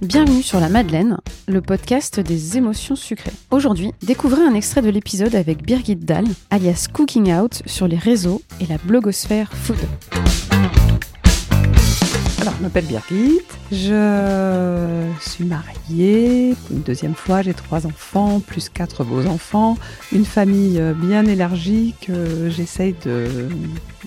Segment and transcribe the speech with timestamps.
[0.00, 3.30] Bienvenue sur La Madeleine, le podcast des émotions sucrées.
[3.50, 8.42] Aujourd'hui, découvrez un extrait de l'épisode avec Birgit Dahl, alias Cooking Out, sur les réseaux
[8.60, 9.78] et la blogosphère food.
[12.60, 13.40] Je m'appelle Birgit,
[13.72, 16.54] je suis mariée.
[16.66, 19.78] Pour une deuxième fois, j'ai trois enfants, plus quatre beaux enfants,
[20.12, 23.48] une famille euh, bien élargie que j'essaye de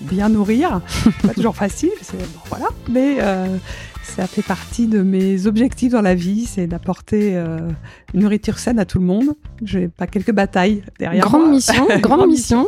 [0.08, 0.80] bien nourrir.
[1.22, 3.56] pas toujours facile, c'est- bon, voilà, mais euh,
[4.02, 7.58] ça fait partie de mes objectifs dans la vie, c'est d'apporter euh,
[8.12, 9.34] une nourriture saine à tout le monde.
[9.64, 11.50] Je n'ai pas quelques batailles derrière Grande moi.
[11.50, 12.66] mission, grande mission.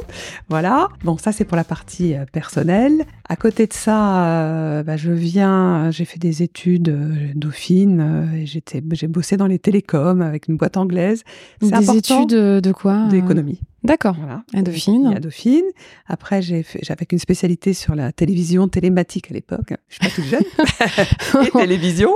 [0.49, 0.89] Voilà.
[1.05, 3.05] Bon, ça c'est pour la partie euh, personnelle.
[3.29, 8.31] À côté de ça, bah, je viens, j'ai fait des études Dauphine.
[8.37, 11.23] et j'étais, j'ai bossé dans les télécoms avec une boîte anglaise.
[11.61, 12.23] C'est Des important.
[12.23, 13.61] études de quoi d'économie.
[13.87, 14.17] D'accord.
[14.19, 14.43] Voilà.
[14.53, 15.13] À Dauphine.
[15.17, 15.65] À Dauphine.
[16.07, 19.75] Après, j'ai j'avais une spécialité sur la télévision télématique à l'époque.
[19.89, 21.45] Je suis pas toute jeune.
[21.47, 22.11] et télévision.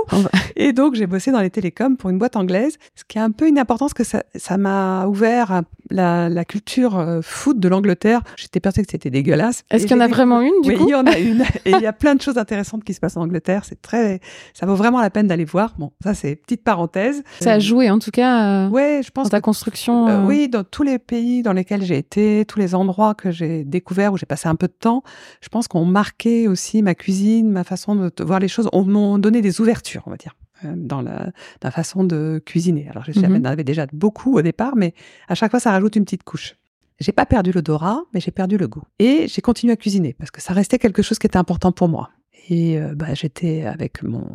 [0.55, 3.31] Et donc, j'ai bossé dans les télécoms pour une boîte anglaise, ce qui a un
[3.31, 7.67] peu une importance que ça, ça m'a ouvert à la, la culture euh, food de
[7.67, 8.21] l'Angleterre.
[8.37, 9.63] J'étais persuadée que c'était dégueulasse.
[9.69, 11.41] Est-ce qu'il y en a vraiment une, du oui, coup il y en a une.
[11.65, 13.63] Et il y a plein de choses intéressantes qui se passent en Angleterre.
[13.65, 14.19] C'est très,
[14.53, 15.73] ça vaut vraiment la peine d'aller voir.
[15.77, 17.23] Bon, ça, c'est petite parenthèse.
[17.41, 20.07] Ça a joué, en tout cas, euh, Ouais, je dans pense ta que construction.
[20.07, 23.31] euh, euh, oui, dans tous les pays dans lesquels j'ai été, tous les endroits que
[23.31, 25.03] j'ai découverts, où j'ai passé un peu de temps,
[25.41, 29.17] je pense qu'on marqué aussi ma cuisine, ma façon de voir les choses, on m'ont
[29.17, 31.31] donné des ouvertures, on va dire, euh, dans la,
[31.63, 32.87] la façon de cuisiner.
[32.89, 33.37] Alors, je Mhm.
[33.43, 34.93] j'en avais déjà beaucoup au départ, mais
[35.27, 36.55] à chaque fois, ça rajoute une petite couche.
[36.99, 38.83] J'ai pas perdu l'odorat, mais j'ai perdu le goût.
[38.99, 41.87] Et j'ai continué à cuisiner parce que ça restait quelque chose qui était important pour
[41.89, 42.11] moi.
[42.49, 44.27] Et euh, bah, j'étais avec mon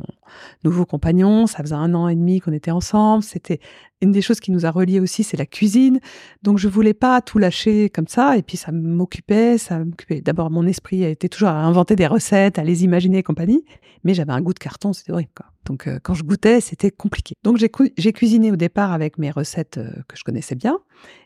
[0.64, 3.22] nouveau compagnon, ça faisait un an et demi qu'on était ensemble.
[3.22, 3.60] C'était
[4.00, 6.00] une des choses qui nous a reliés aussi, c'est la cuisine.
[6.42, 8.36] Donc je voulais pas tout lâcher comme ça.
[8.36, 10.20] Et puis ça m'occupait, ça m'occupait.
[10.20, 13.64] D'abord mon esprit a été toujours à inventer des recettes, à les imaginer et compagnie.
[14.04, 15.32] Mais j'avais un goût de carton, c'était horrible.
[15.34, 15.46] Quoi.
[15.64, 17.34] Donc euh, quand je goûtais, c'était compliqué.
[17.42, 20.78] Donc j'ai cuisiné au départ avec mes recettes euh, que je connaissais bien.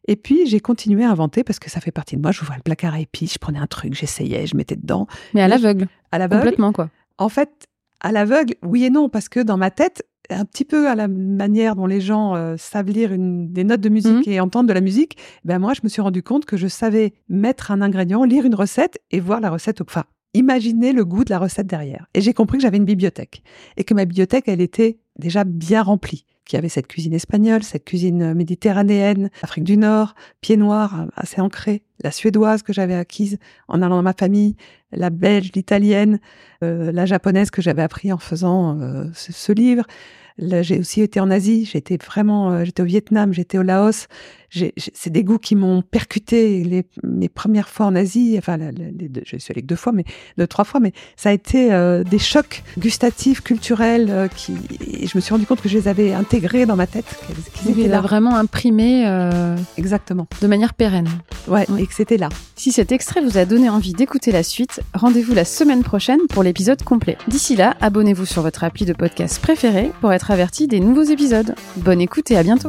[0.09, 2.33] Et puis j'ai continué à inventer parce que ça fait partie de moi.
[2.33, 5.07] J'ouvrais le placard à épices, je prenais un truc, j'essayais, je mettais dedans.
[5.35, 6.91] Mais à l'aveugle, À l'aveugle, complètement, quoi.
[7.19, 7.67] en fait,
[8.01, 11.09] à l'aveugle, oui et non, parce que dans ma tête, un petit peu à la
[11.09, 14.73] manière dont les gens euh, savent lire une, des notes de musique et entendre de
[14.73, 18.23] la musique, ben moi, je me suis rendu compte que je savais mettre un ingrédient,
[18.25, 20.05] lire une recette et voir la recette, au- enfin,
[20.35, 22.07] imaginer le goût de la recette derrière.
[22.15, 23.43] Et j'ai compris que j'avais une bibliothèque
[23.77, 26.25] et que ma bibliothèque, elle était déjà bien remplie.
[26.51, 31.07] Qu'il y avait cette cuisine espagnole, cette cuisine méditerranéenne, Afrique du Nord, pied noir, euh,
[31.15, 33.39] assez ancré, la suédoise que j'avais acquise
[33.69, 34.57] en allant dans ma famille,
[34.91, 36.19] la belge, l'italienne,
[36.65, 39.85] euh, la japonaise que j'avais appris en faisant euh, ce livre.
[40.43, 44.07] Là, j'ai aussi été en Asie, j'étais vraiment, euh, j'étais au Vietnam, j'étais au Laos.
[44.49, 48.37] J'ai- j'ai- C'est des goûts qui m'ont percuté les, mes premières fois en Asie.
[48.39, 50.05] Enfin, la- la- les deux- je suis allée que deux fois, mais
[50.39, 54.55] deux, trois fois, mais ça a été euh, des chocs gustatifs, culturels, euh, qui.
[54.81, 57.05] Et je me suis rendu compte que je les avais intégrés dans ma tête,
[57.55, 58.01] qu'ils étaient Il a là.
[58.01, 60.27] vraiment imprimé euh, Exactement.
[60.41, 61.09] de manière pérenne.
[61.47, 61.83] Ouais, Ouais.
[61.83, 62.31] et que c'était là.
[62.61, 66.43] Si cet extrait vous a donné envie d'écouter la suite, rendez-vous la semaine prochaine pour
[66.43, 67.17] l'épisode complet.
[67.27, 71.55] D'ici là, abonnez-vous sur votre appli de podcast préféré pour être averti des nouveaux épisodes.
[71.77, 72.69] Bonne écoute et à bientôt